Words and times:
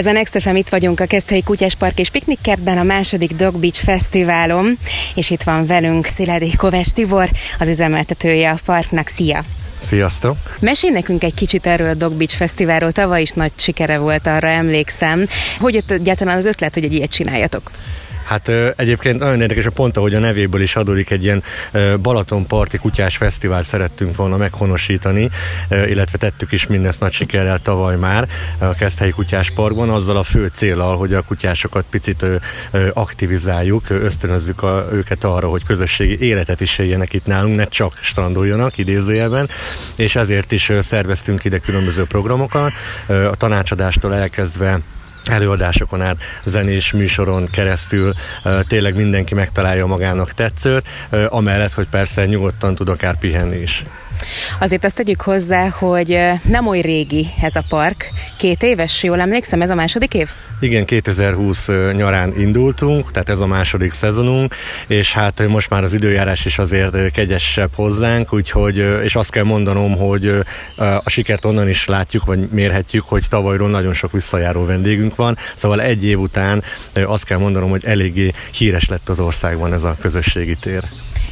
Ez 0.00 0.06
a 0.06 0.12
Next 0.12 0.40
FM, 0.40 0.54
itt 0.54 0.68
vagyunk 0.68 1.00
a 1.00 1.06
Keszthelyi 1.06 1.42
Kutyáspark 1.42 1.98
és 1.98 2.08
Piknikkertben 2.08 2.78
a 2.78 2.82
második 2.82 3.32
Dog 3.32 3.56
Beach 3.56 3.84
Fesztiválon, 3.84 4.78
és 5.14 5.30
itt 5.30 5.42
van 5.42 5.66
velünk 5.66 6.06
Sziládi 6.06 6.56
Kovács 6.56 6.90
Tibor, 6.90 7.30
az 7.58 7.68
üzemeltetője 7.68 8.50
a 8.50 8.58
parknak. 8.64 9.08
Szia! 9.08 9.42
Sziasztok! 9.78 10.36
Mesélj 10.60 10.92
nekünk 10.92 11.24
egy 11.24 11.34
kicsit 11.34 11.66
erről 11.66 11.88
a 11.88 11.94
Dog 11.94 12.12
Beach 12.12 12.36
Fesztiválról, 12.36 12.92
tavaly 12.92 13.22
is 13.22 13.30
nagy 13.30 13.52
sikere 13.56 13.98
volt, 13.98 14.26
arra 14.26 14.48
emlékszem. 14.48 15.26
Hogy 15.58 15.74
jött 15.74 15.90
egyáltalán 15.90 16.36
az 16.36 16.44
ötlet, 16.44 16.74
hogy 16.74 16.84
egy 16.84 16.94
ilyet 16.94 17.10
csináljatok? 17.10 17.70
Hát 18.30 18.48
egyébként 18.76 19.18
nagyon 19.18 19.40
érdekes 19.40 19.66
a 19.66 19.70
pont, 19.70 19.96
hogy 19.96 20.14
a 20.14 20.18
nevéből 20.18 20.60
is 20.60 20.76
adódik 20.76 21.10
egy 21.10 21.24
ilyen 21.24 21.42
Balatonparti 22.02 22.78
kutyás 22.78 23.16
fesztivál 23.16 23.62
szerettünk 23.62 24.16
volna 24.16 24.36
meghonosítani, 24.36 25.30
illetve 25.70 26.18
tettük 26.18 26.52
is 26.52 26.66
mindezt 26.66 27.00
nagy 27.00 27.12
sikerrel 27.12 27.58
tavaly 27.58 27.96
már 27.96 28.28
a 28.58 28.74
Keszthelyi 28.74 29.10
Kutyás 29.10 29.50
Parkban, 29.50 29.90
azzal 29.90 30.16
a 30.16 30.22
fő 30.22 30.50
célral, 30.52 30.96
hogy 30.96 31.14
a 31.14 31.22
kutyásokat 31.22 31.84
picit 31.90 32.26
aktivizáljuk, 32.92 33.90
ösztönözzük 33.90 34.62
a, 34.62 34.88
őket 34.92 35.24
arra, 35.24 35.48
hogy 35.48 35.64
közösségi 35.64 36.20
életet 36.20 36.60
is 36.60 36.78
éljenek 36.78 37.12
itt 37.12 37.26
nálunk, 37.26 37.56
ne 37.56 37.64
csak 37.64 37.98
strandoljanak 38.00 38.78
idézőjelben, 38.78 39.48
és 39.96 40.16
ezért 40.16 40.52
is 40.52 40.72
szerveztünk 40.80 41.44
ide 41.44 41.58
különböző 41.58 42.04
programokat, 42.04 42.72
a 43.06 43.36
tanácsadástól 43.36 44.14
elkezdve 44.14 44.80
előadásokon 45.24 46.02
át, 46.02 46.16
zenés 46.44 46.92
műsoron 46.92 47.46
keresztül 47.52 48.14
tényleg 48.66 48.94
mindenki 48.94 49.34
megtalálja 49.34 49.86
magának 49.86 50.32
tetszőt, 50.32 50.86
amellett, 51.28 51.72
hogy 51.72 51.88
persze 51.88 52.26
nyugodtan 52.26 52.74
tud 52.74 52.88
akár 52.88 53.18
pihenni 53.18 53.56
is. 53.56 53.84
Azért 54.60 54.84
azt 54.84 54.96
tegyük 54.96 55.20
hozzá, 55.20 55.68
hogy 55.68 56.18
nem 56.42 56.66
oly 56.66 56.80
régi 56.80 57.26
ez 57.40 57.56
a 57.56 57.64
park. 57.68 58.10
Két 58.38 58.62
éves, 58.62 59.02
jól 59.02 59.20
emlékszem, 59.20 59.62
ez 59.62 59.70
a 59.70 59.74
második 59.74 60.14
év? 60.14 60.28
Igen, 60.60 60.84
2020 60.84 61.68
nyarán 61.92 62.32
indultunk, 62.36 63.10
tehát 63.10 63.28
ez 63.28 63.38
a 63.38 63.46
második 63.46 63.92
szezonunk, 63.92 64.54
és 64.86 65.12
hát 65.12 65.48
most 65.48 65.70
már 65.70 65.82
az 65.82 65.92
időjárás 65.92 66.44
is 66.44 66.58
azért 66.58 67.10
kegyesebb 67.10 67.70
hozzánk, 67.74 68.32
úgyhogy, 68.32 68.76
és 69.02 69.16
azt 69.16 69.30
kell 69.30 69.44
mondanom, 69.44 69.96
hogy 69.96 70.42
a 70.76 71.10
sikert 71.10 71.44
onnan 71.44 71.68
is 71.68 71.86
látjuk, 71.86 72.24
vagy 72.24 72.48
mérhetjük, 72.48 73.04
hogy 73.04 73.24
tavalyról 73.28 73.68
nagyon 73.68 73.92
sok 73.92 74.12
visszajáró 74.12 74.64
vendégünk 74.64 75.16
van, 75.16 75.36
szóval 75.54 75.80
egy 75.80 76.04
év 76.04 76.18
után 76.18 76.62
azt 76.94 77.24
kell 77.24 77.38
mondanom, 77.38 77.70
hogy 77.70 77.84
eléggé 77.84 78.32
híres 78.52 78.88
lett 78.88 79.08
az 79.08 79.20
országban 79.20 79.72
ez 79.72 79.82
a 79.82 79.96
közösségi 80.00 80.54
tér 80.54 80.82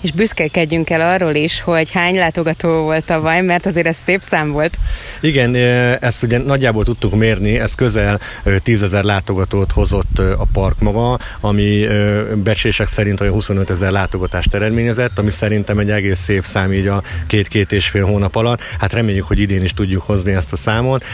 és 0.00 0.12
büszkelkedjünk 0.12 0.90
el 0.90 1.00
arról 1.00 1.34
is, 1.34 1.60
hogy 1.60 1.90
hány 1.90 2.14
látogató 2.14 2.82
volt 2.82 3.04
tavaly, 3.04 3.42
mert 3.42 3.66
azért 3.66 3.86
ez 3.86 3.96
szép 3.96 4.22
szám 4.22 4.50
volt. 4.50 4.76
Igen, 5.20 5.54
ezt 6.00 6.22
ugye 6.22 6.38
nagyjából 6.38 6.84
tudtuk 6.84 7.14
mérni, 7.14 7.58
ez 7.58 7.74
közel 7.74 8.20
tízezer 8.62 9.04
látogatót 9.04 9.72
hozott 9.72 10.18
a 10.18 10.46
park 10.52 10.78
maga, 10.78 11.18
ami 11.40 11.86
becsések 12.34 12.86
szerint 12.86 13.20
olyan 13.20 13.32
25 13.32 13.70
ezer 13.70 13.90
látogatást 13.90 14.54
eredményezett, 14.54 15.18
ami 15.18 15.30
szerintem 15.30 15.78
egy 15.78 15.90
egész 15.90 16.20
szép 16.20 16.44
szám 16.44 16.72
így 16.72 16.86
a 16.86 17.02
két-két 17.26 17.72
és 17.72 17.88
fél 17.88 18.04
hónap 18.04 18.36
alatt. 18.36 18.60
Hát 18.78 18.92
reméljük, 18.92 19.26
hogy 19.26 19.38
idén 19.38 19.64
is 19.64 19.72
tudjuk 19.72 20.02
hozni 20.02 20.32
ezt 20.32 20.52
a 20.52 20.56
számot. 20.56 21.04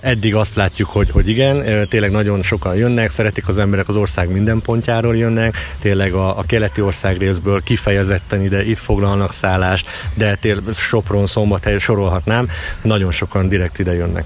Eddig 0.00 0.34
azt 0.34 0.54
látjuk, 0.54 0.88
hogy, 0.88 1.10
hogy 1.10 1.28
igen, 1.28 1.88
tényleg 1.88 2.10
nagyon 2.10 2.42
sokan 2.42 2.76
jönnek, 2.76 3.10
szeretik 3.10 3.48
az 3.48 3.58
emberek 3.58 3.88
az 3.88 3.96
ország 3.96 4.30
minden 4.30 4.60
pontjáról 4.60 5.16
jönnek, 5.16 5.56
tényleg 5.80 6.12
a, 6.12 6.38
a 6.38 6.42
keleti 6.46 6.80
ország 6.80 7.18
részből 7.18 7.62
kifejezett 7.62 8.21
ketten 8.22 8.44
ide, 8.44 8.64
itt 8.64 8.78
foglalnak 8.78 9.32
szállást, 9.32 9.88
de 10.14 10.34
tényleg 10.34 10.74
Sopron, 10.74 11.26
Szombathely 11.26 11.78
sorolhatnám, 11.78 12.48
nagyon 12.82 13.10
sokan 13.10 13.48
direkt 13.48 13.78
ide 13.78 13.94
jönnek. 13.94 14.24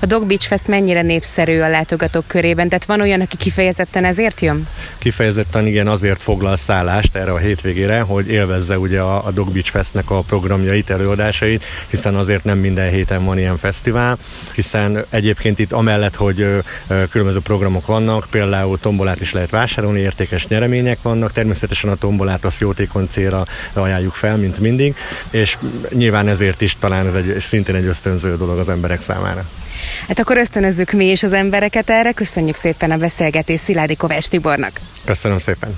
A 0.00 0.06
Dog 0.06 0.26
Beach 0.26 0.46
Fest 0.46 0.66
mennyire 0.66 1.02
népszerű 1.02 1.60
a 1.60 1.68
látogatók 1.68 2.26
körében? 2.26 2.68
Tehát 2.68 2.84
van 2.84 3.00
olyan, 3.00 3.20
aki 3.20 3.36
kifejezetten 3.36 4.04
ezért 4.04 4.40
jön? 4.40 4.66
Kifejezetten 4.98 5.66
igen, 5.66 5.86
azért 5.86 6.22
foglal 6.22 6.56
szállást 6.56 7.16
erre 7.16 7.32
a 7.32 7.38
hétvégére, 7.38 8.00
hogy 8.00 8.28
élvezze 8.28 8.78
ugye 8.78 9.00
a, 9.00 9.26
a 9.26 9.30
Dog 9.30 9.52
Beach 9.52 9.70
Festnek 9.70 10.10
a 10.10 10.20
programjait, 10.20 10.90
előadásait, 10.90 11.64
hiszen 11.88 12.14
azért 12.14 12.44
nem 12.44 12.58
minden 12.58 12.90
héten 12.90 13.24
van 13.24 13.38
ilyen 13.38 13.56
fesztivál, 13.56 14.18
hiszen 14.54 15.04
egyébként 15.10 15.58
itt 15.58 15.72
amellett, 15.72 16.16
hogy 16.16 16.40
ö, 16.40 16.58
ö, 16.86 17.04
különböző 17.10 17.40
programok 17.40 17.86
vannak, 17.86 18.26
például 18.30 18.78
tombolát 18.78 19.20
is 19.20 19.32
lehet 19.32 19.50
vásárolni, 19.50 20.00
értékes 20.00 20.46
nyeremények 20.46 21.02
vannak, 21.02 21.32
természetesen 21.32 21.90
a 21.90 21.94
tombolát 21.94 22.44
azt 22.44 22.60
jótékony 22.60 23.06
célra 23.10 23.46
ajánljuk 23.72 24.14
fel, 24.14 24.36
mint 24.36 24.58
mindig, 24.58 24.94
és 25.30 25.58
nyilván 25.90 26.28
ezért 26.28 26.60
is 26.60 26.76
talán 26.78 27.06
ez 27.06 27.14
egy, 27.14 27.40
szintén 27.40 27.74
egy 27.74 27.86
ösztönző 27.86 28.36
dolog 28.36 28.58
az 28.58 28.68
emberek 28.68 29.00
számára. 29.00 29.44
Hát 30.08 30.18
akkor 30.18 30.36
ösztönözzük 30.36 30.92
mi 30.92 31.10
is 31.10 31.22
az 31.22 31.32
embereket 31.32 31.90
erre. 31.90 32.12
Köszönjük 32.12 32.56
szépen 32.56 32.90
a 32.90 32.96
beszélgetést 32.96 33.64
Sziládi 33.64 33.96
Kovács 33.96 34.28
Tibornak. 34.28 34.80
Köszönöm 35.04 35.38
szépen. 35.38 35.76